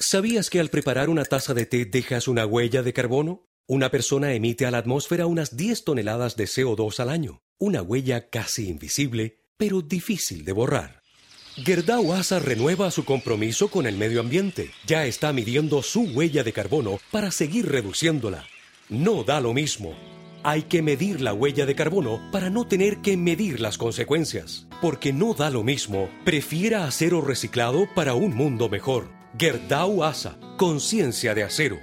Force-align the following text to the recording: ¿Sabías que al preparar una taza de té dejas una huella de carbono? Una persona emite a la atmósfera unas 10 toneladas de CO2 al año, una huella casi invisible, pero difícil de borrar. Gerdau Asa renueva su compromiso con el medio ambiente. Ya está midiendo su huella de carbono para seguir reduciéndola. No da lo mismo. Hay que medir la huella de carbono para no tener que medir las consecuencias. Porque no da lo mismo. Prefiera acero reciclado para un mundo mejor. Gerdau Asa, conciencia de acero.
¿Sabías 0.00 0.48
que 0.48 0.60
al 0.60 0.70
preparar 0.70 1.10
una 1.10 1.24
taza 1.24 1.54
de 1.54 1.66
té 1.66 1.84
dejas 1.84 2.28
una 2.28 2.46
huella 2.46 2.84
de 2.84 2.92
carbono? 2.92 3.48
Una 3.66 3.90
persona 3.90 4.32
emite 4.32 4.64
a 4.64 4.70
la 4.70 4.78
atmósfera 4.78 5.26
unas 5.26 5.56
10 5.56 5.82
toneladas 5.82 6.36
de 6.36 6.44
CO2 6.44 7.00
al 7.00 7.10
año, 7.10 7.42
una 7.58 7.82
huella 7.82 8.30
casi 8.30 8.68
invisible, 8.68 9.42
pero 9.56 9.82
difícil 9.82 10.44
de 10.44 10.52
borrar. 10.52 11.02
Gerdau 11.56 12.12
Asa 12.12 12.38
renueva 12.38 12.92
su 12.92 13.04
compromiso 13.04 13.72
con 13.72 13.86
el 13.86 13.96
medio 13.96 14.20
ambiente. 14.20 14.70
Ya 14.86 15.04
está 15.04 15.32
midiendo 15.32 15.82
su 15.82 16.02
huella 16.02 16.44
de 16.44 16.52
carbono 16.52 17.00
para 17.10 17.32
seguir 17.32 17.68
reduciéndola. 17.68 18.46
No 18.88 19.24
da 19.24 19.40
lo 19.40 19.52
mismo. 19.52 19.96
Hay 20.44 20.62
que 20.62 20.80
medir 20.80 21.20
la 21.20 21.34
huella 21.34 21.66
de 21.66 21.74
carbono 21.74 22.20
para 22.30 22.50
no 22.50 22.68
tener 22.68 22.98
que 22.98 23.16
medir 23.16 23.58
las 23.58 23.76
consecuencias. 23.76 24.68
Porque 24.80 25.12
no 25.12 25.34
da 25.34 25.50
lo 25.50 25.64
mismo. 25.64 26.08
Prefiera 26.24 26.84
acero 26.84 27.20
reciclado 27.20 27.88
para 27.96 28.14
un 28.14 28.36
mundo 28.36 28.68
mejor. 28.68 29.17
Gerdau 29.38 30.02
Asa, 30.02 30.36
conciencia 30.56 31.32
de 31.32 31.44
acero. 31.44 31.78